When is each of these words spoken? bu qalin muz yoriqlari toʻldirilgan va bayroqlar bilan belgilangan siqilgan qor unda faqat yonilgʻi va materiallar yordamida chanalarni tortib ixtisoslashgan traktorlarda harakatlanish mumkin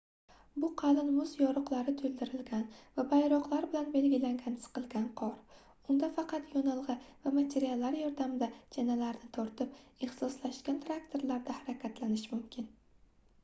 bu 0.61 0.67
qalin 0.81 1.09
muz 1.15 1.33
yoriqlari 1.41 1.91
toʻldirilgan 1.97 2.63
va 2.99 3.03
bayroqlar 3.11 3.67
bilan 3.73 3.91
belgilangan 3.95 4.55
siqilgan 4.63 5.05
qor 5.21 5.35
unda 5.95 6.09
faqat 6.17 6.49
yonilgʻi 6.55 6.97
va 7.27 7.35
materiallar 7.37 7.99
yordamida 8.01 8.49
chanalarni 8.77 9.31
tortib 9.39 9.77
ixtisoslashgan 10.09 10.81
traktorlarda 10.89 11.59
harakatlanish 11.61 12.27
mumkin 12.35 12.75